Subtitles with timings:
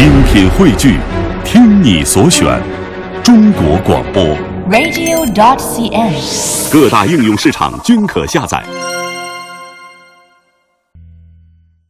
[0.00, 0.98] 精品汇聚，
[1.44, 2.58] 听你所选，
[3.22, 4.24] 中国广播。
[4.70, 6.72] radio.dot.cn，。
[6.72, 8.64] 各大应用市场均可下载。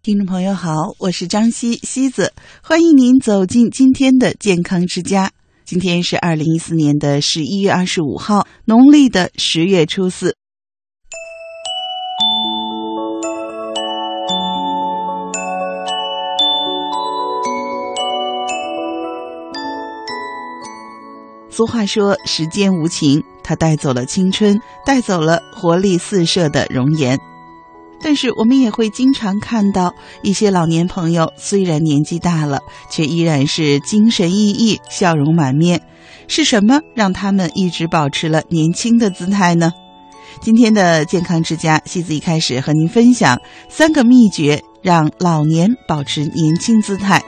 [0.02, 2.32] 听众朋友好，我是张西西子，
[2.64, 5.30] 欢迎您走进今天的健康之家。
[5.64, 10.34] 今天是二零一四年的十一月二十五号，农历的十月初四。
[21.50, 27.18] 俗话说：“时间无情，它带走了青春，带走了活力四射的容颜。”
[28.02, 35.82] 但是我们也会经常看到一些老年朋友，虽然年纪大了，却依然是精神奕奕、笑容满面。
[36.26, 39.72] 是什么让他们一直保持了年轻的姿态呢？
[40.40, 43.38] 今天的健康之家，西子一开始和您分享
[43.68, 47.22] 三个秘诀，让老年保持年轻姿态。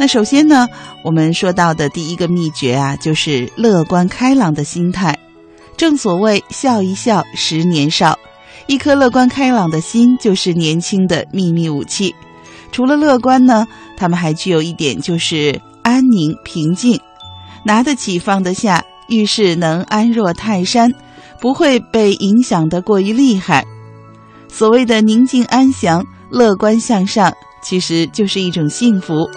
[0.00, 0.66] 那首先呢，
[1.04, 5.14] 我们说到的第一个秘诀啊，就是乐观开朗的心态。
[5.76, 8.18] 正所谓笑一笑，十年少。
[8.66, 12.14] 一颗乐观开朗的心，就是年轻的秘密武器。
[12.72, 16.98] 除了乐观呢，他们还具有一点，就是安宁平静，
[17.62, 20.90] 拿得起放得下，遇事能安若泰山，
[21.42, 23.66] 不会被影响得过于厉害。
[24.48, 27.30] 所谓的宁静安详、乐观向上，
[27.62, 29.28] 其实就是一种幸福。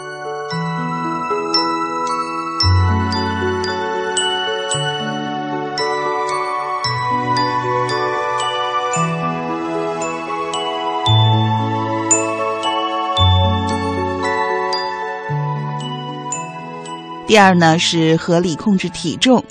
[17.33, 19.43] 第二呢是合理控制体重，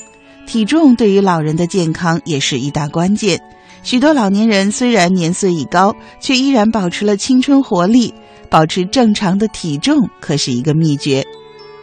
[0.47, 3.41] 体重对于老人的健康也是一大关键。
[3.83, 8.15] 许多老年人虽然年岁已高，却依然保持了青春活力，
[8.49, 11.27] 保持正常的体重可是一个秘诀。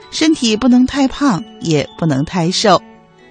[0.09, 2.81] 身体不能太胖，也不能太瘦。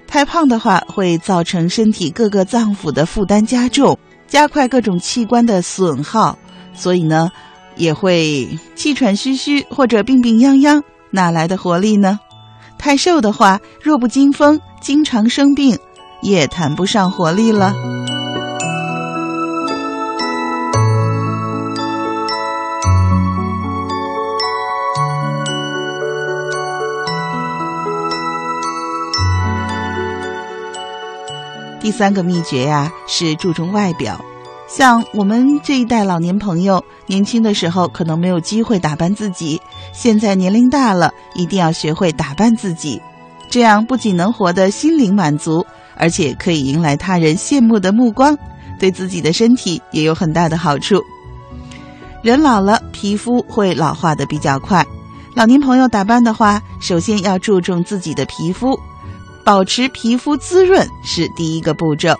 [0.07, 6.39] 太胖的话会造成身体各个脏腑的负担加重，加快各种器官的损耗，
[6.75, 7.31] 所以呢，
[7.77, 12.21] 也会气喘吁吁或者病病殃殃，哪来的活力呢？
[12.79, 15.79] 太瘦的话，弱不禁风，经常生病，
[16.23, 17.75] 也谈不上活力了。
[31.81, 34.19] 第三个秘诀呀、是注重外表。
[34.69, 39.61] 像我们这一代老年朋友，年轻的时候可能没有机会打扮自己，
[39.99, 43.03] 现在年龄大了，一定要学会打扮自己，
[43.51, 45.67] 这样不仅能活得心灵满足，
[45.97, 48.39] 而且可以迎来他人羡慕的目光，
[48.79, 51.03] 对自己的身体也有很大的好处。
[52.23, 54.87] 人老了，皮肤会老化的比较快，
[55.35, 58.79] 老年朋友打扮的话，首先要注重自己的皮肤，
[59.43, 62.15] 保持皮肤滋润是第一个步骤。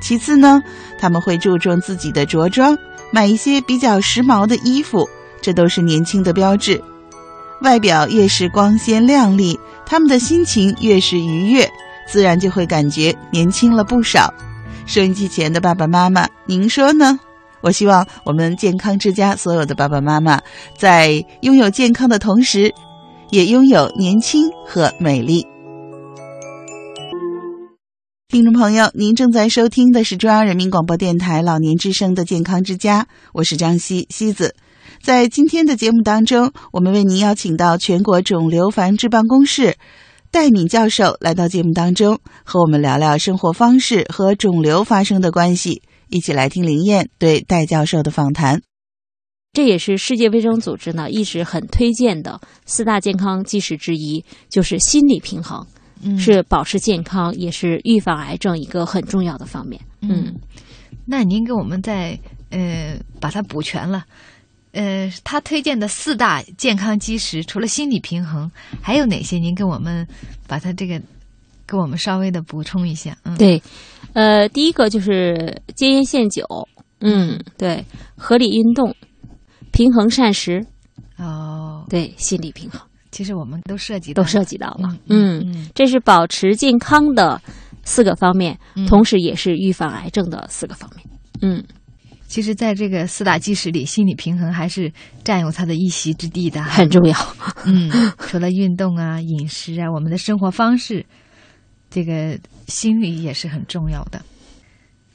[0.00, 0.58] 其次呢，
[0.98, 2.74] 他们会注重自己的着装，
[3.12, 5.06] 买一些比较时髦的衣服，
[5.42, 6.82] 这都是年轻的标志。
[7.62, 11.70] 外表越是光鲜亮丽，他们的心情越是愉悦，
[12.08, 14.32] 自然就会感觉年轻了不少。
[14.86, 17.18] 收音机前的爸爸妈妈，您说呢？
[17.60, 20.40] 我希望我们健康之家所有的爸爸妈妈，
[20.78, 22.72] 在拥有健康的同时，
[23.28, 25.46] 也拥有年轻和美丽。
[28.28, 34.54] 听众朋友，您正在收听的是中央人民广播电台老年之声的健康之家，我是张西西子。
[35.02, 39.76] 在今天的节目当中，我们为您邀请到全国肿瘤防治办公室
[40.30, 45.82] 戴敏教授来到节目当中，和我们聊聊生活方式和肿瘤发生的关系。
[46.08, 48.62] 一起来听林燕对戴教授的访谈。
[49.52, 55.66] 这也是世界卫生组织呢一直很推荐的四大健康基石之一，就是心理平衡，
[56.02, 59.80] 嗯是保持健康，也是预防癌症一个很重要的方面。
[60.02, 60.34] 嗯，
[61.04, 62.18] 那您给我们再
[62.50, 64.04] 呃把它补全了。
[64.72, 68.50] 呃，他推荐的四大健康基石，除了心理平衡，
[68.80, 69.38] 还有哪些？
[69.38, 70.06] 您给我们
[70.46, 71.00] 把它这个
[71.66, 73.16] 给我们稍微的补充一下。
[73.24, 73.60] 嗯，，对，
[74.12, 76.44] 呃，第一个就是戒烟限酒，
[77.00, 77.84] 嗯，对，
[78.16, 78.94] 合理运动，
[79.72, 80.64] 平衡膳食，
[81.18, 82.80] 哦，对，心理平衡
[83.10, 84.96] 其实我们都涉及到都涉及到了。
[85.08, 87.42] 嗯嗯，这是保持健康的
[87.82, 91.04] 四个方面，嗯同时也是预防癌症的四个方面。
[91.42, 91.64] 嗯，
[92.30, 94.90] 其实，在这个四大基石里，心理平衡还是
[95.24, 96.62] 占有它的一席之地的。
[96.62, 97.16] 很重要。
[97.66, 101.04] 嗯，除了运动啊、饮食啊，我们的生活方式，
[101.90, 102.38] 这个
[102.68, 104.22] 心理也是很重要的。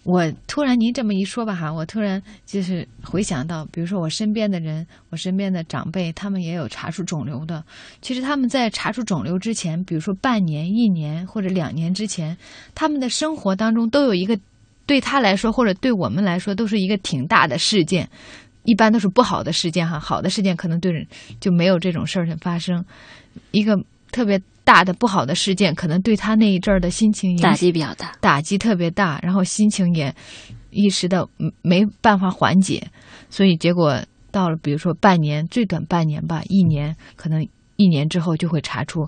[0.03, 7.63] 我突然您这么一说吧，哈，我突然就是回想到，比如说我身边的人，我身边的长辈，他们也有查出肿瘤的。
[8.01, 12.37] 其实他们在查出肿瘤之前，比如说半年、一年或者两年之前，
[12.75, 14.37] 他们的生活当中都有一个
[14.85, 18.09] 对他来说或者对我们来说都是一个挺大的事件，
[18.63, 21.05] 一般都是不好的事件哈，好的事件可能对人
[21.39, 22.83] 就没有这种事儿发生，
[23.51, 23.77] 一个
[24.11, 24.41] 特别。
[24.65, 30.11] 大的不好的事件，可能对他那一阵儿的心情打击比较大，打击特别大，然后心情也
[30.71, 31.29] 一时的
[31.61, 32.83] 没办法缓解，
[33.29, 34.01] 所以结果
[34.31, 39.05] 到了，比如说半年，最短半年吧，一年，可能一年之后就会查出，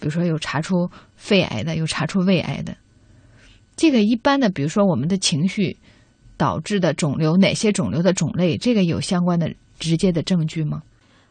[0.00, 2.76] 比如说有查出肺癌的，有查出胃癌的。
[3.78, 5.74] 这个一般的，比如说我们的情绪
[6.36, 9.48] 导致的肿瘤，哪些肿瘤的种类，这个有相关的
[9.78, 10.82] 直接的证据吗？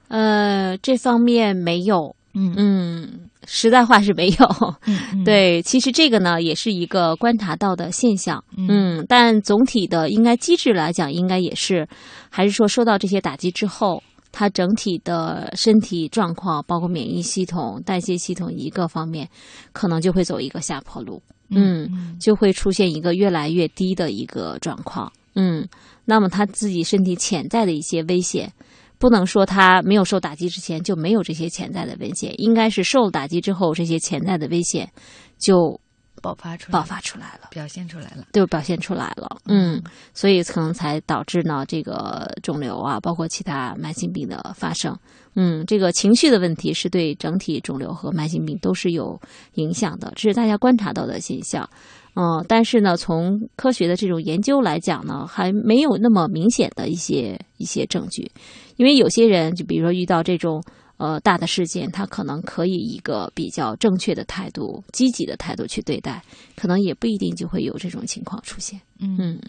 [0.07, 2.15] 呃，这方面没有。
[2.39, 4.75] 嗯嗯，实在话是没有。
[4.85, 8.43] 嗯， 对，其实这个呢也是一个观察到的现象。
[8.55, 11.87] 嗯，但总体的应该机制来讲，应该也是，
[12.29, 19.27] 还是说受到这些打击之后，他整体的身体状况，包括免疫系统、代谢系统一个方面，
[19.73, 21.21] 可能就会走一个下坡路。
[21.49, 25.11] 嗯，就会出现一个越来越低的一个状况。
[25.35, 25.67] 嗯，
[26.05, 28.51] 那么他自己身体潜在的一些危险。
[28.99, 34.89] 不能说他没有受打击之前就没有这些潜在的危险，应该是受打击之后，这些潜在的危险
[35.37, 35.79] 就
[36.27, 39.37] 爆发出爆发出来了，表现出来了，对表现出来了。
[39.45, 39.81] 嗯，
[40.13, 44.97] 所以可能才导致呢这个肿瘤啊，包括其他慢性病的发生。
[45.35, 49.19] 嗯，这个情绪的问题是对整体肿瘤和慢性病都是有
[49.53, 51.69] 影响的，这是大家观察到的现象。
[52.15, 58.31] 嗯，但是呢，从科学的这种研究来讲呢，还没有那么明显的一些一些证据。
[58.77, 60.63] 因为有些人，就比如说遇到这种
[60.97, 66.21] 呃大的事件，他可能可以一个比较正确的态度、积极的态度去对待，
[66.55, 68.79] 可能也不一定就会有这种情况出现。
[68.99, 69.39] 嗯，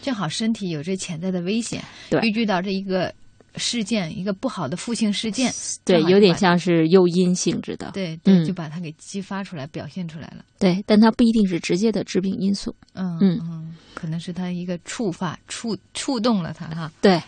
[0.00, 3.12] 正好身体有这潜在的危险，对，遇到这一个。
[3.56, 5.52] 事件一个不好的负性事件，
[5.84, 10.44] 对，有点像是诱因性质的，对，对，就把它给激发出来，表现出来了。
[10.60, 12.72] 对，但它不一定是直接的致病因素。
[12.92, 16.92] 嗯嗯，可能是它一个触发、触触动了它哈。
[17.00, 17.22] 对，嗯，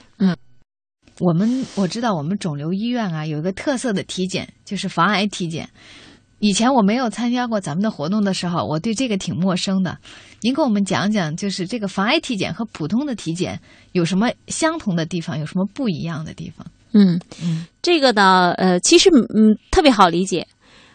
[1.21, 5.69] 我们我知道我们肿瘤医院啊有一个特色的体检，就是防癌体检。
[6.39, 9.99] 以前我没有参加过咱们的活动的时候，我对这个挺陌生的。
[10.41, 13.61] 您给我们讲讲，就是这个防癌体检和普通的体检
[13.93, 16.67] 有什么相同的地方，有什么不一样的地方？
[16.93, 20.47] 嗯嗯，这个呢，呃，其实嗯特别好理解。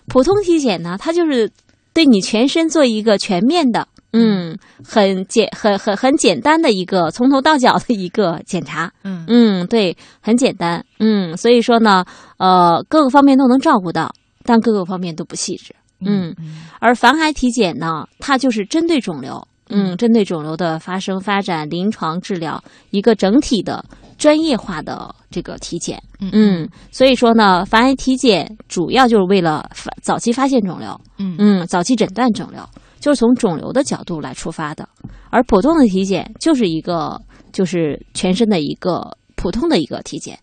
[0.07, 1.51] 普通体检呢，它就是
[1.93, 8.91] 对你全身做一个全面的，嗯，很简很很很简单的一个从头到脚的一个检查。
[9.03, 9.25] 嗯。
[9.27, 10.83] 嗯，对，很简单。
[10.99, 12.05] 嗯，所以说呢，
[12.37, 14.11] 呃，各个方面都能照顾到。
[14.47, 15.73] 但各个方面都不细致，
[16.05, 16.35] 嗯，
[16.79, 23.83] 而防癌体检呢，它就是针对肿瘤，嗯，针对肿瘤的发生、发展、临床治疗一个整体的
[24.19, 29.67] 专业化的这个体检，嗯，所以说呢，防癌体检主要就是为了
[30.03, 31.35] 早期发现肿瘤，嗯。
[31.39, 32.61] 嗯，早期诊断肿瘤，
[33.05, 34.89] 就是从肿瘤的角度来出发的，
[35.29, 37.21] 而普通的体检就是一个
[37.51, 40.39] 就是全身的一个普通的一个体检，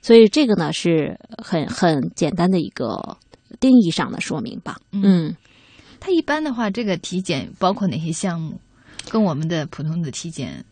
[0.00, 3.18] 所以这个呢是很很简单的一个。
[3.60, 4.78] 定义上的说明吧。
[4.92, 5.34] 嗯，
[5.98, 8.60] 它一般的话，这个体检包括哪些项目？
[9.10, 10.64] 跟我们的普通的体检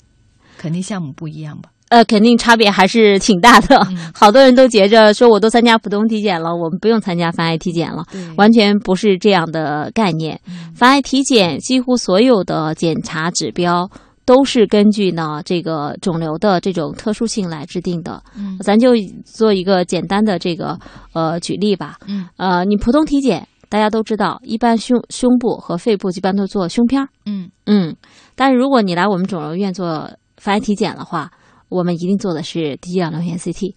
[0.57, 1.71] 肯定项目不一样吧？
[1.89, 3.81] 呃，肯定差别还是挺大的。
[4.15, 8.05] 好多人都觉着说，我都参加普通体检了，我们不用参加防癌体检了。
[8.37, 10.41] 完全不是这样的概念。
[10.75, 13.89] 防癌体检几乎所有的检查指标。
[14.27, 18.21] 都是根据呢这个肿瘤的这种特殊性来制定的。
[18.37, 18.91] 嗯，咱就
[19.25, 20.77] 做一个简单的这个
[21.13, 21.97] 呃举例吧。
[22.09, 27.09] 嗯，呃，你普通体检大家都知道，一般胸胸部和肺部一般都做胸片儿。
[27.25, 27.95] 嗯嗯，
[28.35, 31.31] 但是如果你来我们肿瘤医院做防癌体检的话，
[31.69, 33.75] 我们一定做的是低剂量螺旋 CT。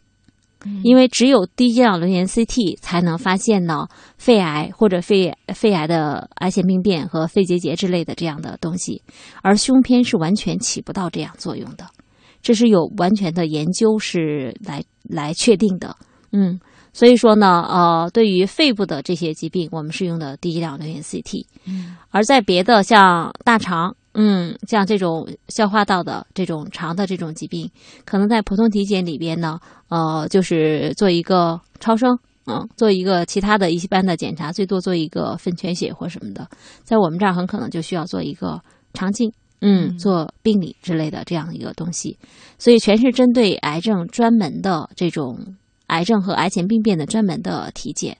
[0.83, 9.01] 因为只有低剂量螺旋 CT 才能发现呢肺癌或者肺肺癌的癌前病变和肺结节之类的这样的东西，
[9.41, 11.87] 而胸片是完全起不到这样作用的，
[12.41, 15.95] 这是有完全的研究是来来确定的。
[16.33, 16.59] 嗯，
[16.91, 21.45] 所以说呢，呃，对于肺部的这些疾病，我们是用的低剂量流线 CT。
[21.65, 23.95] 嗯，而在别的像大肠。
[24.21, 27.71] 嗯，像这种消化道的这种肠的这种疾病，
[28.03, 29.57] 可能在普通体检里边呢，
[29.87, 36.45] 呃，就是做一个超声，嗯，做一个其他的一般的检查，最多做一个粪全血或什么的。
[36.83, 38.61] 在我们这儿很可能就需要做一个
[38.93, 42.17] 肠镜，嗯，嗯做病理之类的这样一个东西，
[42.57, 45.55] 所以全是针对癌症专门的这种
[45.87, 48.17] 癌症和癌前病变的专门的体检。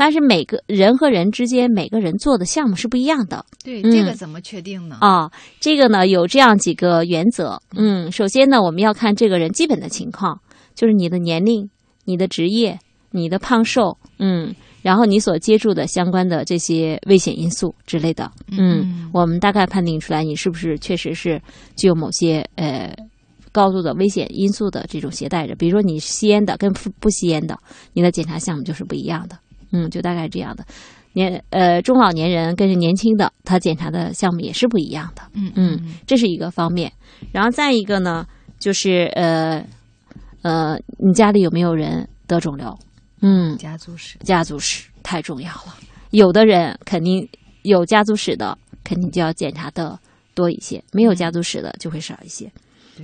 [0.00, 4.96] 但是每个人和人之间，每个人做的项目是不一样的对，嗯这个怎么确定呢？
[5.02, 5.30] 啊。
[5.60, 10.40] 这个呢有这样几个原则，嗯，首先呢我们要看这个人基本的情况，
[10.74, 11.68] 就是你的年龄、
[12.06, 12.78] 你的职业、
[13.10, 21.38] 你的胖瘦，嗯，然后你所接触的相关的这些危险因素之类的，嗯，我们大概判定出来你是不是确实是
[21.76, 22.96] 具有某些呃
[23.52, 25.54] 高度的危险因素的这种携带者。
[25.56, 27.58] 比如说你吸烟的跟不不吸烟的，
[27.92, 29.36] 你的检查项目就是不一样的。
[29.72, 30.64] 嗯，就大概这样的。
[31.12, 35.22] 年呃中老年人跟年轻的，他检查的项目也是不一样的。
[35.34, 36.92] 嗯嗯，这是一个方面。
[37.32, 38.24] 然后再一个呢，
[38.60, 39.64] 就是呃
[40.42, 42.78] 呃，你家里有没有人得肿瘤？
[43.22, 45.74] 嗯，家族史，家族史太重要了。
[46.10, 47.28] 有的人肯定
[47.62, 49.98] 有家族史的，肯定就要检查的
[50.34, 52.50] 多一些；没有家族史的就会少一些。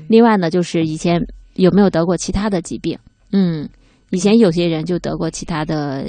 [0.09, 1.21] 另外呢，就是以前
[1.55, 2.97] 有没有得过其他的疾病？
[3.33, 3.69] 嗯，
[4.11, 6.09] 以前有些人就得过其他的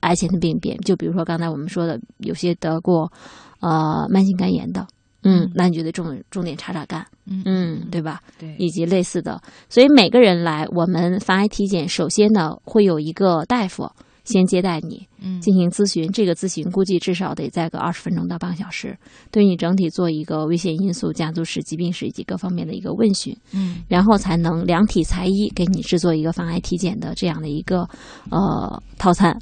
[0.00, 3.12] 癌前的病变，就比如说刚才我们说的，有些得过
[3.60, 4.86] 呃慢性肝炎的。
[5.28, 8.20] 嗯，那你就得重重点查查肝，嗯嗯，对吧？
[8.38, 9.42] 对，以及类似的。
[9.68, 13.90] 所以每个人来我们防癌体检，首先呢会有一个大夫
[14.22, 18.96] 先接待你嗯进行咨询，这个咨询估计至少得在个二十分钟到半个小时，
[19.32, 27.88] 对你整体做一个危险因素、家族史、疾病史以及各方面的一个问询，嗯然后才能量体裁衣给你制作一个防癌体检的这样的一个
[28.30, 29.36] 呃套餐，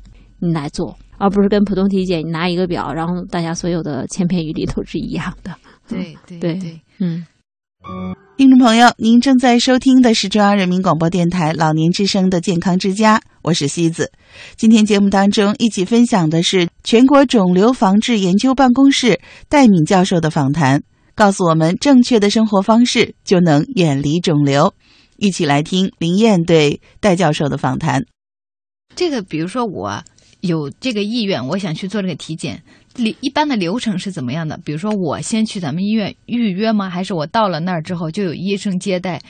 [0.47, 0.97] 你来做。
[1.17, 5.55] 而不是跟普通体检，你拿一个表，然后大家所有的千篇一律都是一样的。
[5.89, 7.25] 对对对对，嗯，
[8.37, 14.11] 听众朋友，您正在收听的是中央人民广播电台老年之声的健康之家，我是西子。
[14.57, 20.83] 今天节目当中一起分享的是全国肿瘤防治研究办公室戴敏教授的访谈，
[21.15, 24.75] 告诉我们正确的生活方式就能远离肿瘤。
[25.17, 28.05] 一起来听林燕对戴教授的访谈。
[28.97, 30.03] 这个比如说我
[30.47, 32.63] 有这个意愿，我想去做这个体检，
[32.97, 34.59] 流一般的流程是怎么样的？
[34.65, 36.91] 比如说我先去咱们医院预约吗？
[36.91, 39.21] 还是我到了那儿之后就有医生接待？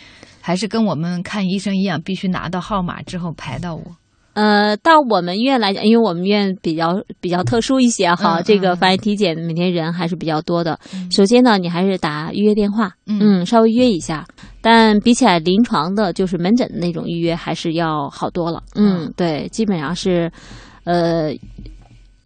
[0.40, 3.82] 还是跟我们看医生一样，必须拿到号码之后排到我？
[4.34, 10.76] 呃，到我们医院来讲，因为我们医院比较比较特殊一些哈，嗯这个发现体检每天人还是比较多的。
[10.92, 14.26] 嗯首先呢，你还是打预约电话，嗯嗯，稍微约一下。
[14.60, 18.60] 但比起来临床的，就是门诊的那种预约，还是要好多了。
[18.74, 20.28] 嗯，嗯对，基本上是，
[20.84, 21.34] 呃。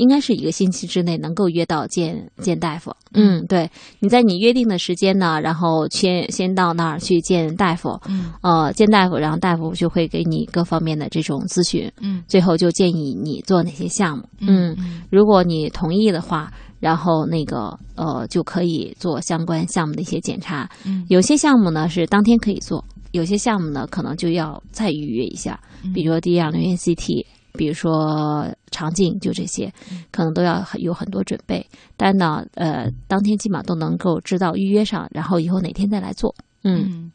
[0.01, 2.95] 应该是一个星期之内能够约到见见大夫。
[3.15, 14.23] 嗯，对，你在你约定的时间呢，然后先先到那儿去见大夫，嗯呃，见大夫，然后大夫就会给你各方面的这种咨询，嗯最后就建议你做哪些项目。
[14.39, 20.71] 嗯如果你同意的话，然后那个呃就可以做相关项目的一些检查。
[20.87, 27.27] 嗯有些项目呢是当天可以做，有些项目呢可能就要再预约一下，嗯比如说低氧流源 CT。
[27.59, 31.67] 比如说肠镜，就这些，嗯可能都要很有很多准备。
[31.97, 36.33] 但呢，呃，当天基本上都能够知道预约上，然后以后哪天再来做。
[36.63, 37.13] 嗯，嗯，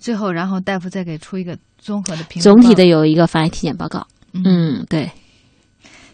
[0.00, 4.06] 最后然后大夫再给出一个综合的评估总体的有一个防癌体检报告。
[4.32, 5.10] 嗯嗯，对，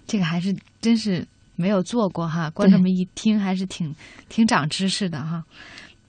[0.06, 3.94] 这个还是真是没有做过哈，光这么一听还是挺
[4.28, 5.44] 挺长知识的哈。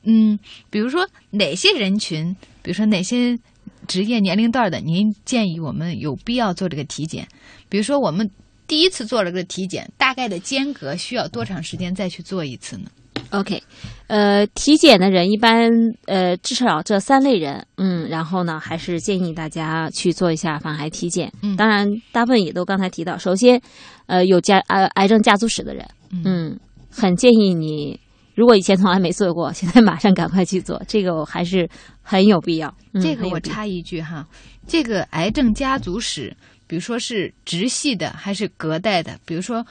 [0.04, 0.38] 嗯，
[0.70, 3.38] 比如说哪些人群，比如说哪些
[3.86, 7.28] 职业年龄段的，您建议我们有必要做这个体检？
[7.70, 8.30] 比如说我们
[8.68, 12.86] 第一次做了个体检，大概的间隔需要多长时间再去做一次呢
[13.30, 13.62] ？OK，
[14.08, 15.70] 呃，体检的人一般
[16.06, 21.32] 呃至少这三类人，嗯，然后呢，还是建议大家去做一下防癌体检。
[21.42, 23.62] 嗯当然，大部分也都刚才提到，首先，
[24.06, 28.00] 呃，有家呃癌症家族史的人，嗯嗯，很建议你，
[28.36, 31.68] 如果以前从来没做过，现在马上赶快去做，这个我还是
[32.04, 32.72] 很有必要。
[32.94, 34.28] 嗯这个我插一句哈，
[34.68, 36.36] 这个癌症家族史，
[36.68, 39.18] 比如说是直系的还是隔代的？
[39.26, 39.66] 比如说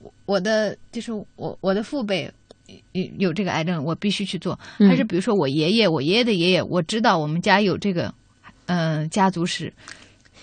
[0.00, 2.30] 我我的就是我我的父辈
[2.92, 8.12] 有有这个癌症，我必须去做，嗯还是比如说我爷爷我爷爷的爷爷，我知道我们家有这个
[8.66, 9.72] 嗯、呃家族史，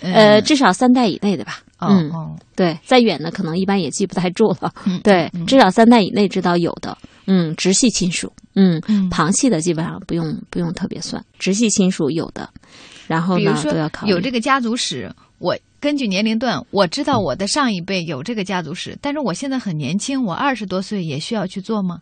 [0.01, 1.59] 嗯、呃，至少三代以内的吧。
[1.77, 4.73] 哦、嗯哦，对，再远的可能一般也记不太住了。
[4.85, 7.09] 嗯对，嗯至少三代以内知道有的，嗯，
[7.55, 12.49] 直系亲属，嗯，嗯旁系的基本上不用不用特别算，直系亲属有的，
[13.07, 21.99] 然后呢都要考虑有这个家族史，我根据年龄段，我知道我的上一辈有这个家族史，但是我现在很年轻，我二十多岁也需要去做吗？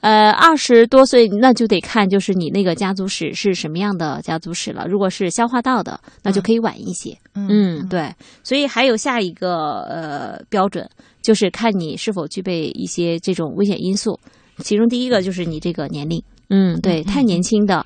[0.00, 4.86] 呃，二十多岁那就得看就是你那个家族史是什么样的家族史了。
[4.86, 7.16] 如果是消化道的，那就可以晚一些。
[7.34, 8.14] 嗯，对。
[8.42, 10.86] 所以还有下一个呃标准，
[11.22, 14.20] 就是看你是否具备一些这种危险因素。
[14.58, 17.84] 其中第一个就是你这个年龄，嗯，对，太年轻的，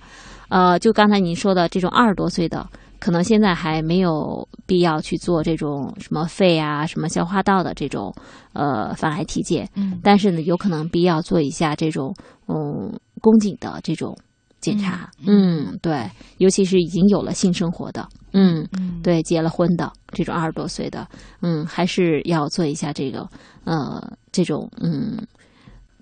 [0.48, 8.14] 呃，就刚才您说的这种二十多岁的，可能现在还没有必要去做这种什么肺啊、什么消化道的这种
[8.52, 9.98] 呃防癌体检，嗯。
[10.02, 12.14] 但是呢，有可能必要做一下这种
[12.48, 14.16] 嗯宫颈的这种
[14.60, 21.06] 检查，嗯，对，尤其是已经有了性生活的，嗯，嗯，对，结了婚的这种二十多岁的，
[21.40, 23.26] 嗯，还是要做一下这个
[23.64, 25.16] 呃这种嗯。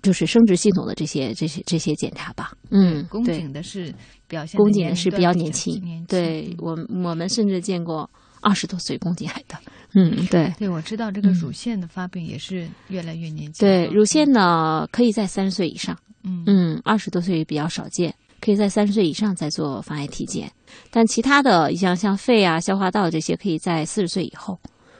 [0.01, 3.93] 就是生殖系统的这些这些这些检查吧，嗯，宫颈的是
[4.27, 6.05] 表现宫颈的是比较年轻，年轻。
[6.07, 8.09] 对嗯我我们甚至见过
[8.41, 9.57] 二十多岁宫颈癌的，
[9.95, 13.67] 嗯，对对，我知道这个嗯乳腺的发病也是越来越年轻。
[13.67, 20.51] 对，乳腺呢可以在三十岁以上，嗯，嗯，二十多岁比较少见，可以在三十岁以上再做防癌体检，
[20.91, 24.59] 但其他的像像肺啊、消化道这些，可以在四十岁以后，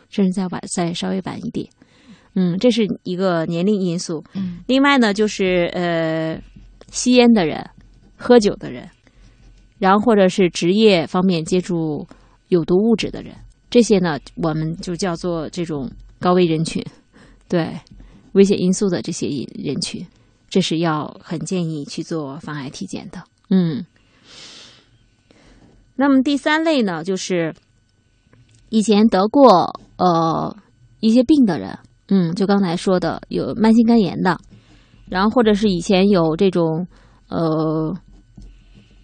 [0.10, 1.70] 甚至再晚再稍微晚一点，
[2.40, 4.24] 嗯，这是一个年龄因素。
[4.36, 6.40] 嗯另外呢，就是呃，
[6.92, 7.68] 吸烟的人、
[8.16, 8.88] 喝酒的人，
[9.80, 12.08] 然后或者是职业方面接触
[12.50, 13.34] 有毒物质的人，
[13.72, 15.90] 这些呢，我们就叫做这种
[16.20, 16.86] 高危人群，
[17.50, 17.74] 对
[18.34, 20.06] 危险因素的这些人群，
[20.48, 23.24] 这是要很建议去做防癌体检的。
[23.50, 23.84] 嗯，
[25.96, 27.56] 那么第三类呢，就是
[28.70, 30.56] 以前得过呃
[31.00, 31.80] 一些病的人，
[32.10, 34.40] 嗯，就刚才说的有慢性肝炎的，
[35.10, 36.88] 然后或者是以前有这种
[37.30, 37.94] 呃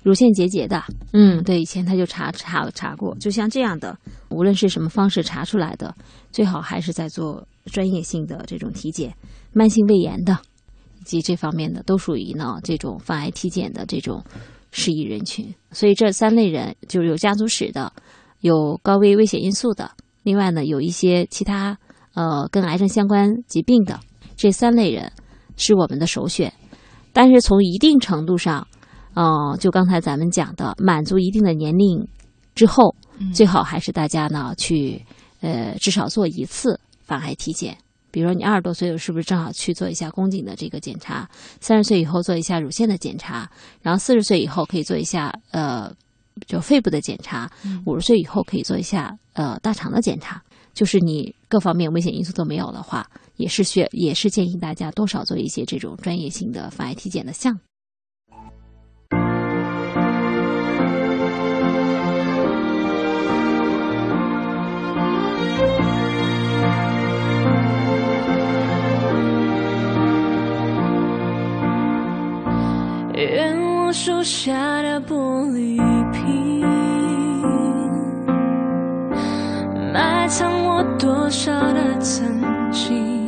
[0.04, 0.84] 乳腺结节的，
[1.14, 3.98] 嗯，对，以前他就查查查过，就像这样的，
[4.30, 5.96] 无论是什么方式查出来的，
[6.32, 9.14] 最好还是在做专业性的这种体检，
[9.54, 10.38] 慢性胃炎的
[11.00, 14.24] 以及这方面的都属于呢这种防癌体检的这种
[14.72, 15.54] 适宜人群。
[15.72, 17.92] 所以这三类人就是有家族史的，
[18.42, 19.92] 有高危危险因素的，
[20.24, 21.78] 另外呢有一些其他
[22.14, 24.00] 呃跟癌症相关疾病的，
[24.36, 25.12] 这三类人
[25.58, 26.52] 是我们的首选。
[27.12, 28.68] 但是从一定程度上，
[29.14, 32.08] 呃，就刚才咱们讲的，满足一定的年龄
[32.56, 35.06] 之后，嗯最好还是大家呢去
[35.42, 37.78] 呃至少做一次防癌体检。
[38.10, 41.28] 比如说你二十多岁，是不是正好去做一下宫颈的这个检查？
[41.60, 43.50] 三十岁以后做一下乳腺的检查，
[43.82, 45.92] 然后四十岁以后可以做一下呃
[46.48, 47.52] 就肺部的检查，
[47.86, 50.42] 五十岁以后可以做一下呃大肠的检查。
[50.74, 53.08] 就是你各方面危险因素都没有的话，
[53.38, 57.60] 也是需也是建议大家多少做一些这种专业性的防癌体检的项目。
[73.16, 75.93] 愿我手下的玻璃
[81.04, 82.26] 多少的曾
[82.72, 83.26] 经，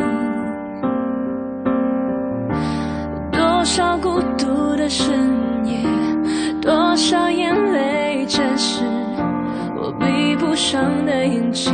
[3.34, 5.14] 多少孤独的深
[5.66, 5.80] 夜，
[6.62, 8.86] 多少眼泪，沾湿
[9.76, 11.74] 我闭不上的眼睛。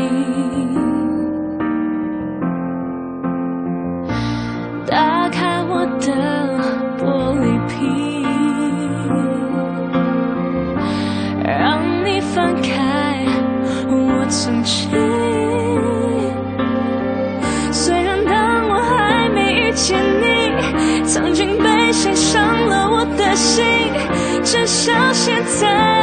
[4.87, 6.30] 打开我的
[23.35, 23.65] 心，
[24.43, 26.00] 至少现在。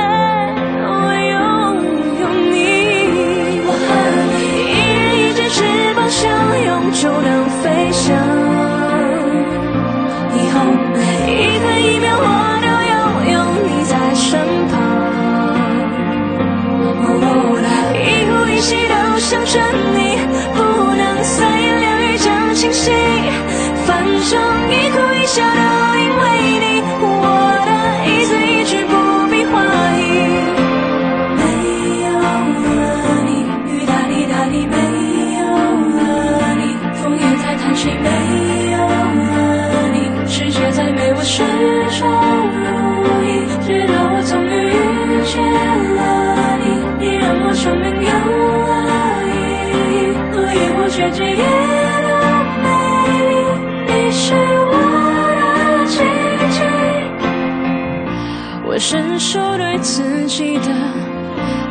[58.79, 60.71] 我伸手对自己的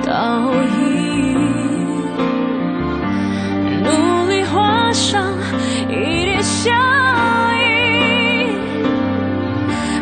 [0.05, 1.37] 道义，
[3.81, 5.33] 努力画上
[5.89, 6.69] 一点笑
[7.61, 8.51] 意。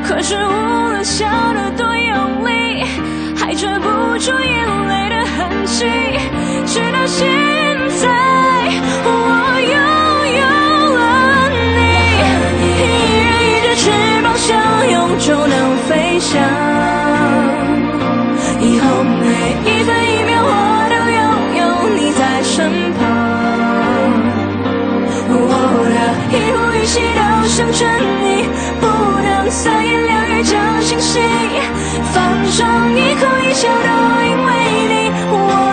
[0.03, 0.49] 可是无
[0.89, 2.83] 论笑得多用力，
[3.37, 5.85] 还遮不住眼泪的痕迹。
[6.65, 7.29] 直到现
[8.01, 8.09] 在，
[9.05, 9.09] 我
[9.61, 9.77] 拥
[10.41, 10.43] 有
[10.97, 11.61] 了你，
[12.65, 12.73] 一
[13.21, 13.91] 人一只翅
[14.23, 14.57] 膀，相
[14.89, 16.41] 拥就能飞翔
[27.55, 27.85] 想着
[28.21, 28.43] 你，
[28.81, 31.21] 不能三言两语就清晰，
[32.11, 33.87] 反正一哭一笑都
[34.25, 34.51] 因为
[34.89, 34.93] 你，
[35.31, 35.64] 我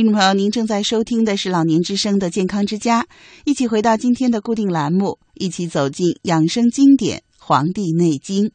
[0.00, 3.04] 听众朋友，您正在收听的是老年之声的健康之家，
[3.44, 8.46] 一起回到今天的固定栏目，一起走进养生经典《黄帝内经》。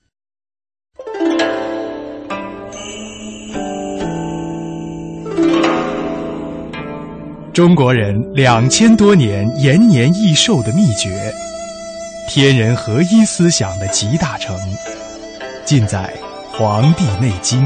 [7.54, 11.32] 中国人两千多年延年益寿的秘诀，
[12.28, 14.60] 天人合一思想的集大成，
[15.64, 16.12] 尽在
[16.58, 17.62] 《黄帝内经》。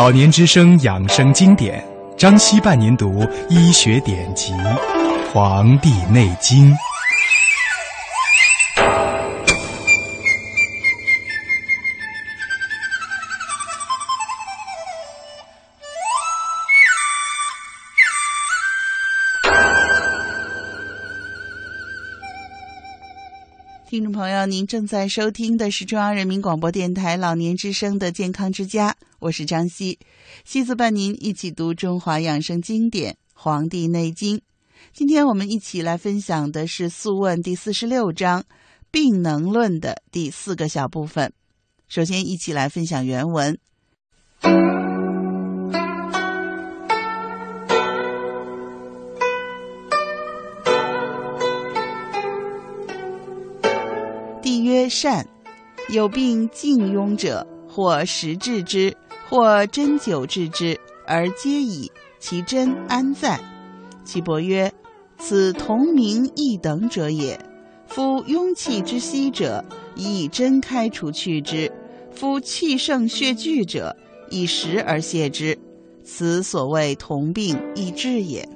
[0.00, 1.86] 老年之声养生经典，
[2.16, 4.54] 张希伴您读医学典籍
[5.30, 6.72] 《黄帝内经》。
[23.90, 29.98] 听众朋友，您正在收听的是中央人民广播电台老年之声的健康之家，我是张希，
[30.44, 34.38] 希子伴您一起读中华养生经典《黄帝内经》。
[34.92, 38.42] 今天我们一起来分享的是《素问》第四十六章
[38.92, 41.32] 《病能论》的第四个小部分。
[41.88, 43.58] 首先，一起来分享原文。
[54.90, 55.26] 善。
[55.88, 58.94] 有病静庸者，或食治之，
[59.30, 61.90] 或针灸治之，而皆矣。
[62.18, 63.40] 其真安在？”
[64.04, 64.70] 岐伯曰
[65.18, 67.40] ：“此同名异等者也。
[67.86, 69.64] 夫壅气之息者，
[69.96, 71.72] 以针开除去之；
[72.12, 73.96] 夫气盛血聚者，
[74.28, 75.58] 以食而泻之。
[76.04, 78.46] 此所谓同病异治也。”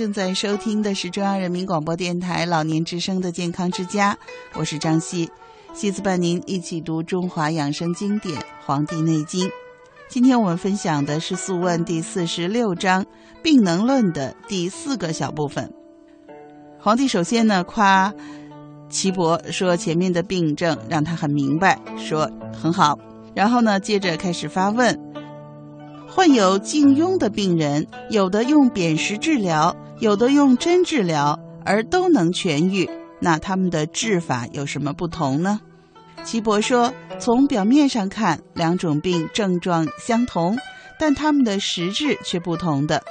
[0.00, 4.16] 正在收听的是中央人民广播电台老年之声的健康之家，
[4.54, 5.28] 我是张希，
[5.74, 9.46] 希子伴您一起读中华养生经典《黄帝内经》。
[10.08, 13.04] 今天我们分享的是《素问》第四十六章
[13.42, 15.70] 《病能论》的第四个小部分。
[16.78, 18.10] 皇帝首先呢夸
[18.88, 22.98] 岐伯说前面的病症让他很明白，说很好，
[23.34, 25.09] 然后呢接着开始发问。
[26.12, 32.90] 患有静痈的病人，有的用砭石治疗，有的用针治疗，而都能痊愈。
[33.20, 35.60] 那他们的治法有什么不同呢？
[36.24, 40.58] 岐伯说，从表面上看，两种病症状相同，
[40.98, 43.02] 但他们的实质却不同的。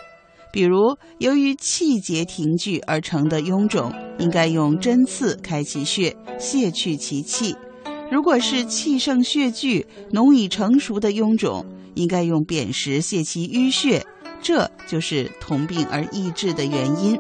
[0.51, 7.53] 比如，由于气结停聚而成的臃肿，应该用针刺开其穴，泄去其气；
[8.12, 14.04] 如果是气盛血聚、脓已成熟的臃肿，应该用砭石泻其淤血，
[14.41, 17.19] 这就是同病而异治的原因。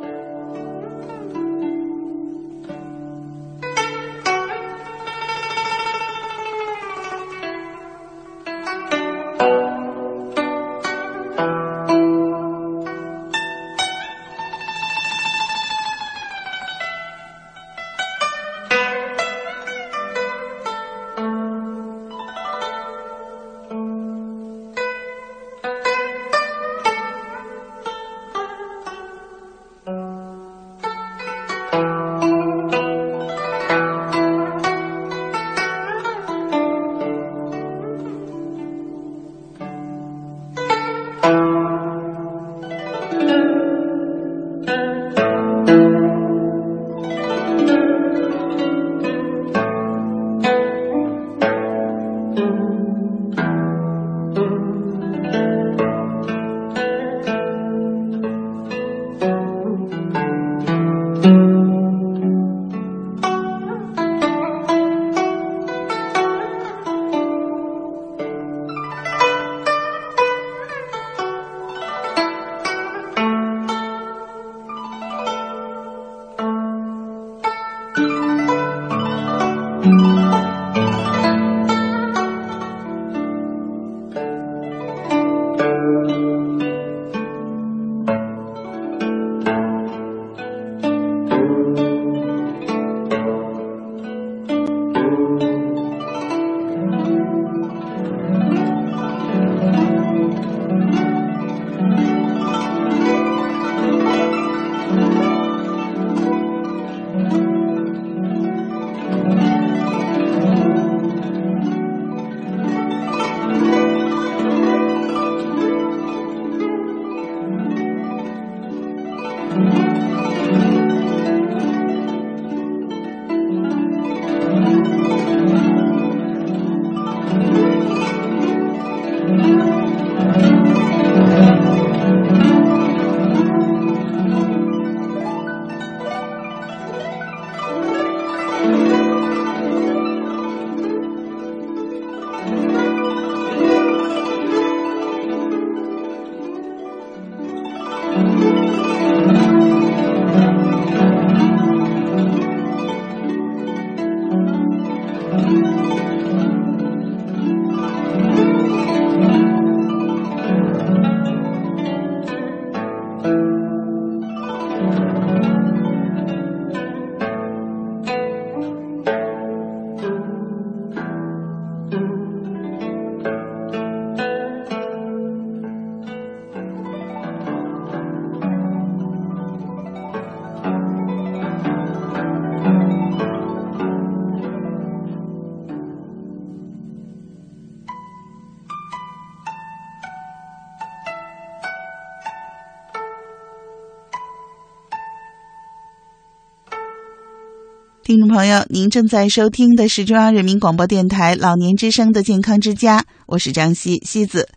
[198.69, 204.49] 您正在收听的是中央人民广播电台老年之声的健康之家，我是张希希子。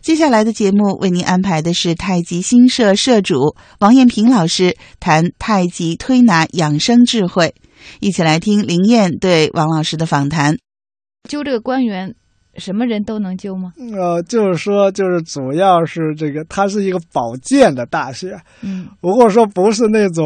[0.00, 7.54] 接下来的节目为您安排的是太极新社社主王艳平老师谈太极推拿养生智慧，
[8.00, 10.56] 一起来听林燕对王老师的访谈。
[11.28, 12.14] 就这个官员，
[12.58, 13.72] 什么人都能灸吗？
[13.94, 18.36] 呃，就是说，就是主要是这个，它是一个保健的大穴。
[18.62, 20.24] 嗯如果说不是那种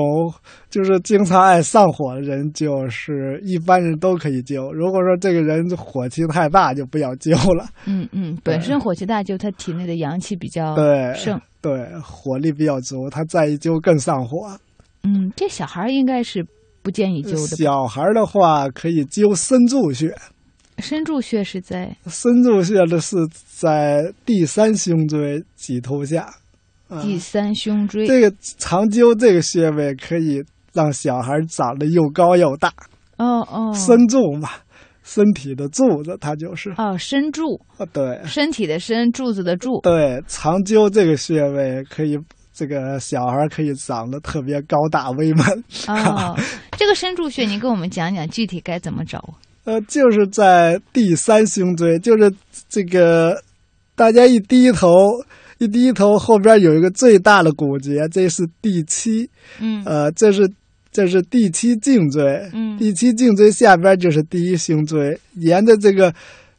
[0.70, 4.72] 就是经常爱上火的人，就是一般人都可以灸。
[4.72, 7.66] 如果说这个人火气太大，就不要灸了。
[7.86, 11.40] 嗯嗯，本身火气大，就他体内的阳气比较对盛。
[11.60, 14.48] 对，火力比较足，他再一灸更上火。
[15.02, 16.46] 嗯，这小孩儿应该是
[16.82, 17.56] 不建议灸的。
[17.56, 20.14] 小孩的话可以灸身柱穴，
[20.80, 23.16] 身柱穴是在身柱穴的是
[23.56, 26.22] 在第三胸椎棘突下。
[26.88, 28.04] 啊第三胸椎。
[28.06, 32.72] 这个长灸这个穴位可以让小孩长得又高又大，
[33.16, 34.50] 哦哦，身柱嘛，
[35.04, 36.74] 身体的柱子，它就是。
[36.76, 39.80] 哦身柱，啊，对身体的身，柱子的柱。
[39.82, 42.18] 对，长灸这个穴位可以，
[42.52, 45.46] 这个小孩可以长得特别高大威猛。
[45.86, 46.36] 哦，
[46.76, 49.22] 这个身柱穴，您给我们讲讲具体该怎么找？
[49.70, 52.32] 呃，就是在第三胸椎，就是
[52.68, 53.40] 这个，
[53.94, 54.88] 大家一低头，
[55.58, 59.30] 一低头后边有一个最大的骨节，这是第七，
[59.60, 59.80] 嗯。
[59.86, 60.50] 呃，这是
[60.90, 62.76] 这是第七颈椎，嗯。
[62.78, 66.12] 第七颈椎下边就是第一胸椎，沿着这个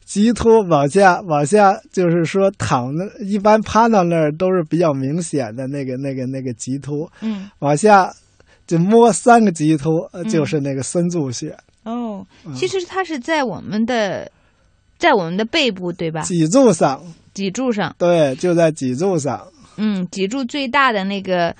[0.06, 7.50] 棘突往下往下，就是说躺那，一般趴到那儿都是比较明显的那个那个那个棘突，嗯。
[7.58, 8.10] 往下
[8.66, 9.90] 就摸三个棘突，
[10.30, 11.54] 就是那个深柱穴。
[11.84, 12.54] 哦，嗯。
[12.54, 14.30] 其实它是在我们的，
[14.98, 16.22] 在我们的背部对吧？
[16.22, 17.02] 脊柱上，
[17.34, 21.54] 脊柱上，对，就在脊柱上，嗯，脊柱最大的那个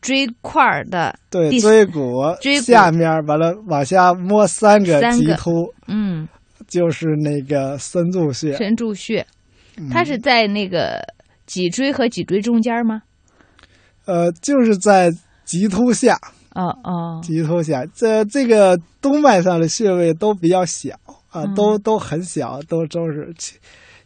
[0.00, 2.66] 椎块儿的，对，椎骨椎骨。
[2.66, 5.34] 下面完了往下摸三个三个。
[5.34, 6.28] 棘突，嗯，
[6.66, 8.56] 就是那个深柱穴。
[8.56, 9.26] 神柱穴，
[9.76, 9.88] 嗯。
[9.90, 11.00] 它是在那个
[11.46, 13.02] 脊椎和脊椎中间吗？
[14.04, 15.12] 呃，就是在
[15.44, 16.18] 棘突下，
[16.54, 20.94] 哦哦，棘突下，这这个动脉上的穴位都比较小
[21.30, 23.34] 啊，嗯都都很小，都都是。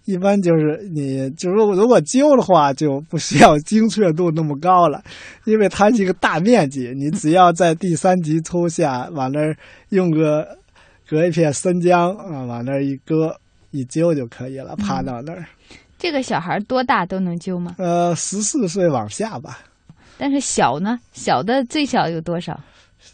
[0.04, 5.02] 一般就是你，就是如果灸的话，就不需要精确度那么高了，
[5.46, 9.56] 因为它是一个大面积，你只要在第三级抽下往那儿
[9.88, 10.46] 用个
[11.09, 13.37] 隔一片生姜啊，往那儿一搁
[13.72, 15.44] 一灸就可以了，趴到那儿。
[15.98, 17.74] 这个小孩多大都能灸吗？
[17.78, 19.59] 呃，十四岁往下吧，
[20.18, 20.98] 但是小呢？
[21.12, 22.59] 小的最小有多少？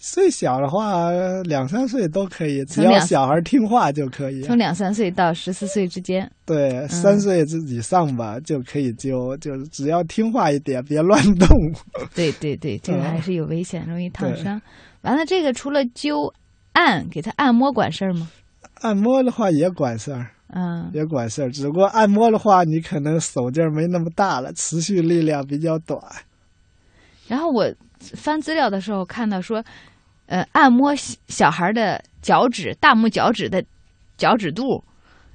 [0.00, 1.10] 最小的话
[1.42, 4.40] 两三岁都可以，只要小孩听话就可以。
[4.42, 6.30] 从两三岁到十四岁之间。
[6.46, 11.48] 对，三岁之以上吧、就可以灸，就是只要听话一点，别乱动。
[12.14, 14.60] 对对对，这个嗯还是有危险，容易烫伤。
[15.02, 16.32] 完了，这个除了灸、
[16.72, 18.30] 按，给他按摩管事儿吗？
[18.80, 26.00] 按摩的话也管事儿，嗯也管事儿，只不过按摩的话，你可能手劲儿没那么大了，持续力量比较短。
[27.32, 27.64] 然后我
[27.98, 29.64] 翻资料的时候看到说，
[30.26, 33.64] 呃，按摩小小孩的脚趾、大拇脚趾的
[34.18, 34.84] 脚趾肚，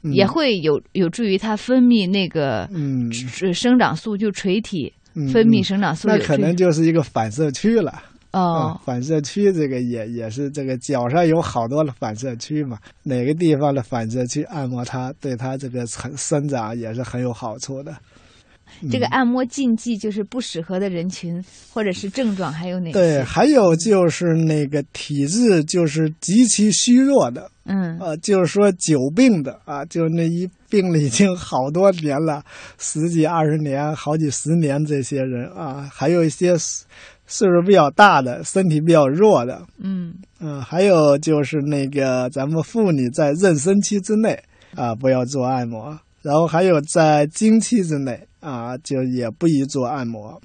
[0.03, 3.09] 嗯、也会有有助于它分泌那个嗯
[3.41, 6.07] 呃生长素，就垂体嗯分泌嗯生长素。
[6.07, 7.91] 那可能就是一个反射区了。
[8.31, 17.95] 哦嗯，反射区这个也也是这个脚上有好多的反射区嘛，哪个地方的反射区按摩它，对它这个成生长也是很有好处的。
[18.91, 22.93] 这个按摩禁忌就是不适合的人群或者是症状还有哪些？
[22.93, 27.97] 对，还有就是那个体质就是极其虚弱的，嗯。
[27.99, 32.43] 呃，就是说久病的啊，就是那一病了已经好多年了，
[32.77, 36.85] 十几二十年、好几十年这些人啊，还有一些岁
[37.25, 40.13] 岁数比较大的、身体比较弱的，嗯。
[40.39, 44.39] 嗯，还有就是那个咱们妇女在妊娠期之内
[44.75, 50.41] 啊，不要做按摩，然后还有在经期之内啊，就也不宜做按摩，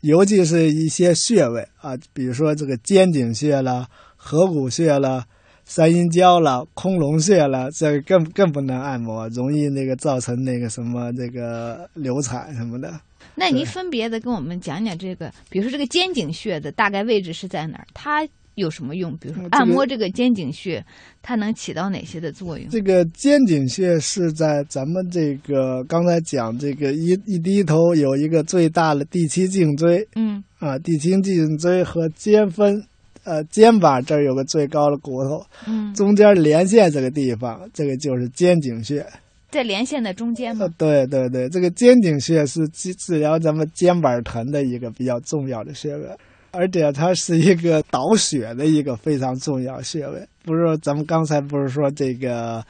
[0.00, 5.26] 尤其是一些穴位啊，比如说这个肩颈穴啦、合谷穴啦、
[5.64, 13.00] 三阴交啦、空龙穴啦，这个更更不能按摩，容易那个造成那个什么这个流产什么的。
[13.34, 17.86] 那您分别的跟我们讲讲这个，比如说这个肩颈穴的大概位置是在哪儿？
[17.94, 19.16] 它有什么用？
[19.16, 20.84] 比如说按摩这个肩颈穴，
[21.22, 22.68] 它能起到哪些的作用？
[22.68, 32.84] 这个肩颈穴是在咱们这个刚才讲这个一一低头有一个最大的第七颈椎嗯啊，第七颈椎和肩分，
[33.24, 39.04] 呃，肩膀这儿有个最高的骨头，嗯，中间连线这个地方，这个就是肩颈穴。
[39.50, 46.08] 在连线的中间呃吗？，对对对，这个肩颈穴是治治疗咱们肩膀疼的一个比较重要的穴位，
[46.52, 50.24] 而且它是一个导血的一个非常重要穴位。
[50.44, 52.64] 不是说咱们刚才不是说这个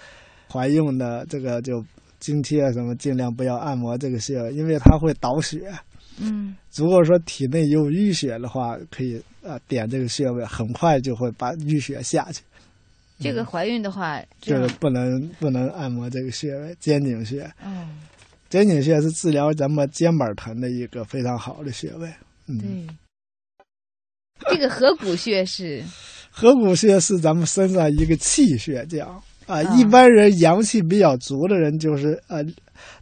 [0.50, 1.84] 怀孕的这个就
[2.20, 5.70] 经期啊什么，尽量不要按摩这个穴位，因为它会导血。
[6.18, 12.42] 嗯如果说体内有淤血的话，可以呃点这个穴位，很快就会把淤血下去。
[13.18, 17.50] 这个怀孕的话，就是不能不能按摩这个穴位，肩颈穴。
[17.64, 18.00] 嗯，
[18.50, 22.12] 肩颈穴是治疗咱们肩膀疼的一个非常好的穴位。
[22.46, 22.68] 嗯，对。
[24.50, 25.82] 这个合谷穴是？
[26.30, 29.08] 合谷穴是咱们身上一个气穴，这样。
[29.46, 29.56] 啊。
[29.58, 29.62] 啊。
[29.76, 32.42] 一般人阳气比较足的人，就是呃，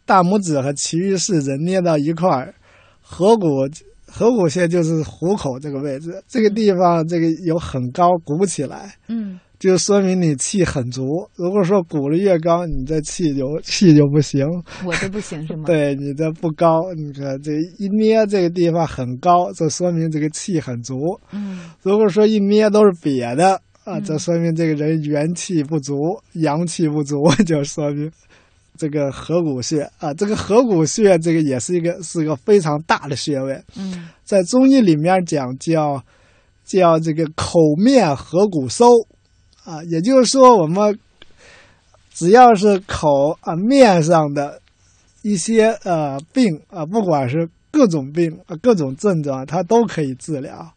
[0.04, 2.54] 大拇指和其余四指捏到一块儿，
[3.00, 3.68] 合谷
[4.06, 11.04] 合谷穴就是虎口这个位置，这个地方这个有很高鼓起来，嗯就说明你气很足。
[11.36, 14.44] 如果说鼓的越高，你这气就 气就不行。
[14.86, 20.96] 我这不行是吗？， 对你这不高，你看这一捏这个地方很高，这说明这个气很足。
[21.32, 23.52] 嗯如果说一捏都是瘪的
[23.84, 25.94] 啊，嗯这说明这个人元气不足，
[26.32, 28.10] 阳气不足， 就说明
[28.78, 36.02] 这个合谷穴啊，这个合谷穴这个也是一个是个非常大的穴位，嗯在中医里面讲叫
[36.64, 38.86] 叫这个口面合谷收
[39.70, 40.98] 啊，也就是说我们
[42.12, 44.60] 只要是口啊面上的
[45.22, 50.68] 一些呃病啊，不管是各种病啊各种症状，它都可以治疗，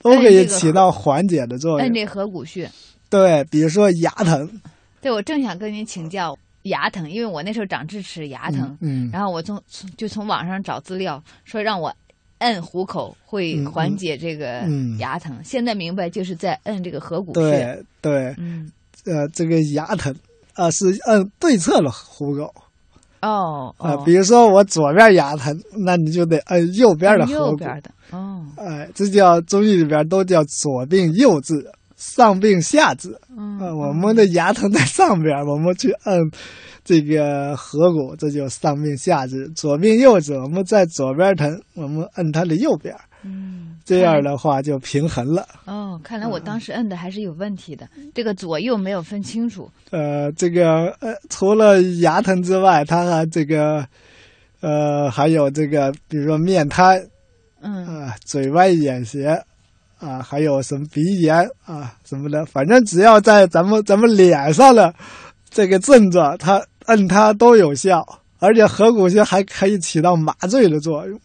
[0.00, 1.80] 都可以起到缓解的作用。
[1.80, 2.70] 按这合谷穴。
[3.08, 4.60] 对，比如说牙疼，
[5.00, 11.94] 对，我正想跟您请教牙疼，因为我那时候长智齿牙疼，嗯，然后我从从就从网上找资料，说让我
[12.42, 15.38] 摁虎口会嗯缓解这个嗯牙疼。
[15.42, 17.40] 现在明白就是在摁这个合谷穴。
[17.40, 18.70] 对对，嗯，
[19.06, 20.14] 呃，这个牙疼
[20.54, 22.52] 啊是摁对侧的虎口。
[23.22, 27.50] 哦啊，哦，比如说我左边牙疼，那你就得摁右边的按合谷。
[27.52, 31.54] 右边的哦，哎，这叫中医里边都叫左病右治，
[32.02, 33.16] 上病下治。
[33.36, 36.18] 嗯啊，我们的牙疼在上边， 我们去按
[36.84, 42.92] 这个合谷，这就上病下治；左病右治，我们在左边疼，我们按它的右边，
[43.24, 45.46] 嗯，这样的话就平衡了。
[45.66, 49.70] 哦，看来我当时摁的还是有问题的，这个左右没有分清楚。
[49.90, 53.86] 呃，这个呃，除了牙疼之外，它还这个
[54.60, 57.00] 呃，还有这个，比如说面瘫。
[57.64, 59.40] 嗯啊，嘴歪眼斜，
[60.02, 64.92] 啊，还有什么鼻炎啊什么的，反正只要在咱们咱们脸上的
[65.48, 68.04] 这个症状，它按它都有效，
[68.40, 71.20] 而且合谷穴还可以起到麻醉的作用。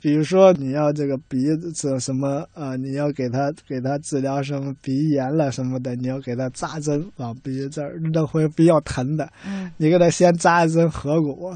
[0.00, 9.28] 比如说你要这个鼻子什么啊，你要给他给他治疗什么鼻炎了什么的，你要给他扎针往鼻子这儿，那会比较疼的。
[9.46, 11.50] 嗯你给他先扎一针合谷，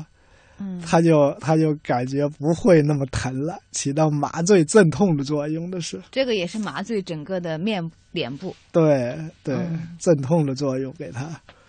[0.61, 8.55] 嗯，他就他就感觉不会那么疼了，起到麻醉镇痛的作用的是，这个也是麻醉整个的面脸部。
[8.71, 9.97] 对对，嗯。
[9.99, 11.29] 镇痛的作用给他，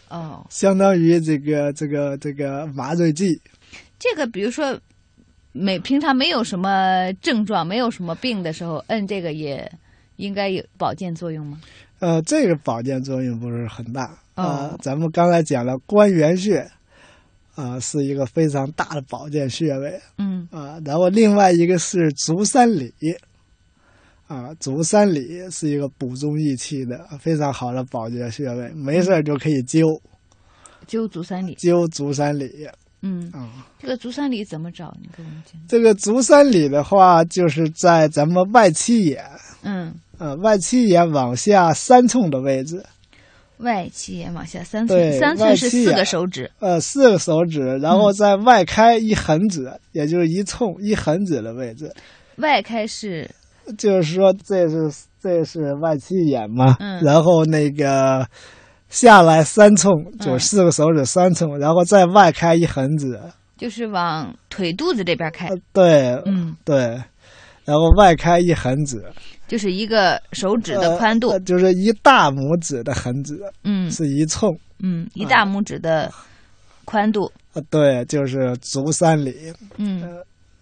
[0.09, 3.41] 哦，相当于这个这个这个麻醉剂。
[3.97, 4.77] 这个比如说，
[5.53, 9.71] 没平常没有什么症状、没有什么病的时候，摁这个也
[10.17, 11.61] 应该有保健作用吗？
[11.99, 14.17] 呃，这个保健作用不是很大。
[14.33, 16.67] 啊、哦咱们刚才讲了关元穴，
[17.61, 22.91] 啊、是一个非常大的保健穴位嗯啊、然后另外一个是足三里，
[24.25, 29.99] 啊，足三里是一个补中益气的非常好的保健穴位，没事就可以灸
[30.87, 31.53] 灸足三里。
[31.55, 32.67] 灸足三里。
[33.03, 33.67] 嗯，啊。
[33.79, 34.91] 这个足三里怎么找？
[34.99, 35.61] 你给我们讲。
[35.67, 39.23] 这个足三里的话，就是在咱们外七眼，
[39.61, 42.83] 嗯，呃，外七眼往下三寸的位置，
[43.61, 46.49] 外七眼往下三寸，三寸是四个手指。
[46.59, 51.91] 呃，四个手指，然后再外开一横指，也就是一寸一横指的位置。
[52.37, 53.29] 外开是
[53.77, 54.91] 就是说，这是
[55.21, 57.01] 这是外七眼嘛，嗯。
[57.03, 58.27] 然后那个
[58.89, 63.19] 下来三寸，就是四个手指三寸，然后再外开一横指，
[63.57, 65.47] 就是往腿肚子这边开。
[65.47, 66.77] 呃，，对，嗯，对，
[67.63, 69.03] 然后外开一横指，
[69.51, 71.27] 就是一个手指的宽度。
[71.31, 73.91] 呃，就是一大拇指的横指嗯。
[73.91, 74.49] 是一寸，
[74.79, 76.09] 嗯，一大拇指的
[76.85, 79.51] 宽度，呃，对，就是足三里。
[79.75, 80.07] 嗯。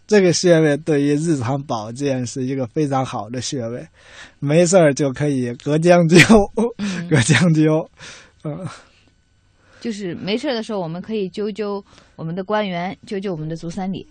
[0.07, 3.87] 这个穴位对于日常保健是一个非常好的穴位，
[4.39, 7.87] 没事儿就可以隔姜灸，嗯，隔姜灸，
[8.43, 8.67] 嗯。
[9.79, 11.83] 就是没事儿的时候，我们可以灸灸
[12.15, 14.07] 我们的关元，灸灸我们的足三里。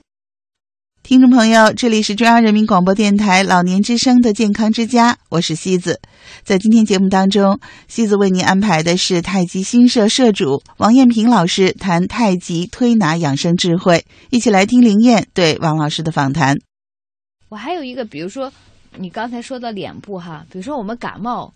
[1.09, 6.03] 听众朋友，这里是中央人民广播电台老年之声的健康之家，我是西子。
[6.45, 16.59] 在今天节目当中，西子为您安排的是太极新社社主王艳平老师谈太极推拿养生智慧，一起来听林燕对王老师的访谈。
[17.49, 18.53] 我还有一个，比如说
[18.99, 21.51] 你刚才说到脸部哈，比如说我们感冒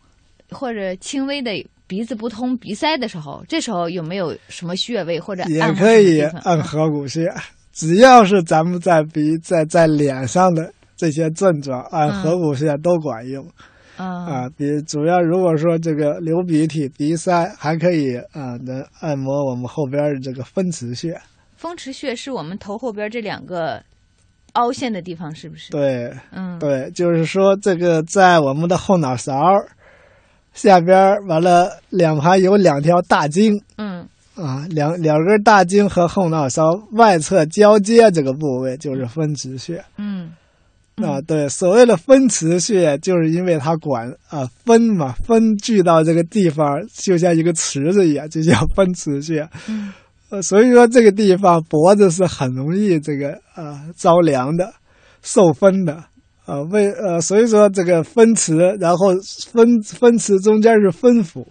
[0.49, 1.51] 或者轻微的
[1.87, 7.31] 鼻子不通、鼻塞的时候，这时候有没有什么穴位或者也可以按合谷穴，
[7.73, 13.45] 只要是咱们在鼻在在脸上的这些症状，按嗯合谷穴都管用、
[13.97, 14.49] 啊啊。
[14.57, 21.19] 比主要如果说这个流鼻涕、鼻塞，还可以啊，能按摩我们后边的这个风池穴。
[21.57, 23.83] 风池穴是我们头后边这两个
[24.53, 25.71] 凹陷的地方，是不是？
[25.71, 29.35] 对嗯，对，就是说这个在我们的后脑勺
[30.53, 33.59] 下边，完了两旁有两条大筋。
[33.79, 39.85] 嗯啊，两两根大筋和后脑勺外侧交接这个部位就是分池穴。
[39.99, 40.33] 嗯
[40.97, 49.49] 啊，对，所谓的分池穴，就是因为它管啊分嘛，分聚到这个地方，就像一个池子一样，就叫分池穴。
[49.69, 49.93] 嗯
[50.29, 54.73] 呃，所以说这个地方脖子是很容易这个啊着凉的，
[55.23, 56.05] 受风的。
[56.45, 59.15] 啊，为呃，所以说这个分池，然后
[59.53, 61.47] 分分池中间是分府，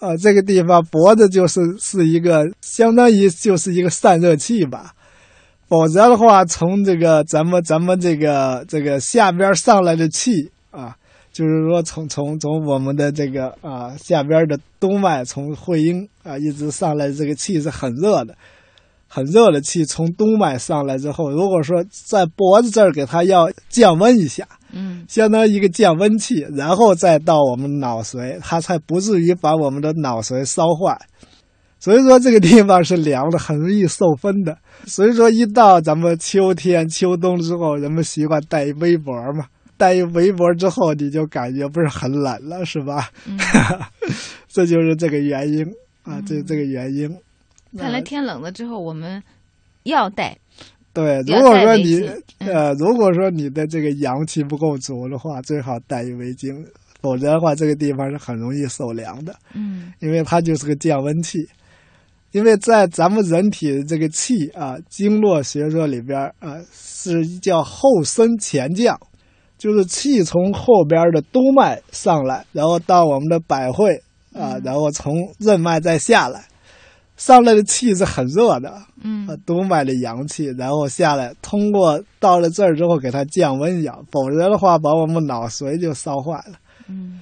[0.00, 4.94] 啊，这个地方脖子就是是一个相当于就是一个散热器吧，
[5.68, 10.96] 否则的话，从这个咱们咱们这个这个下边上来的气啊，
[11.32, 18.34] 就是说从从从我们的这个啊下边的动脉，从会阴啊一直上来，这个气是很热的，
[19.12, 30.96] 很热的气从督脉上来之后，如果说在脖子这儿给它要降温一下，嗯相当于一个降温器，然后再到我们脑髓，它才不至于把我们的脑髓烧坏。
[31.80, 34.56] 所以说这个地方是凉的，很容易受风的。
[34.86, 39.46] 所以说一到咱们秋天、秋冬之后，人们习惯戴一围脖嘛，
[39.76, 43.08] 戴一围脖之后，你就感觉不是很冷了，是吧？
[43.26, 43.36] 嗯，
[44.46, 45.66] 这就是这个原因
[46.04, 47.10] 啊，这这个原因。
[47.78, 49.22] 看来天冷了之后，我们
[49.84, 50.36] 要带。
[50.92, 56.66] 对，如果说你呃，如果说你的这个阳气不够足的话，最好带一围巾，
[57.00, 61.38] 否则的话，这个地方是很容易受凉的，嗯因为它就是个降温器。
[62.32, 68.96] 因为在咱们人体的这个气啊，经络学说里边啊，是叫后升前降，
[69.58, 73.96] 就是气从后边的督脉上来，然后到我们的百会
[74.32, 76.44] 啊，嗯然后从任脉再下来，
[77.20, 86.54] 上来的气是很热的，嗯呃，督脉的阳气，然后下来，通过到了这儿之后给它降温一下，否则的话把我们脑髓就烧坏了。
[86.88, 87.20] 嗯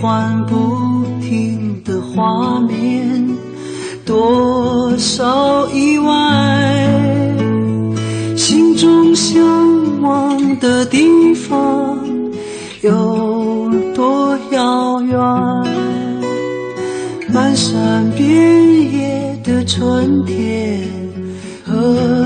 [0.00, 3.36] 换不停的画面，
[4.04, 6.14] 多少意外，
[8.36, 9.42] 心中向
[10.02, 11.98] 往的地方
[12.82, 15.18] 有多遥远？
[17.32, 20.88] 漫山遍野的春天
[21.64, 22.25] 何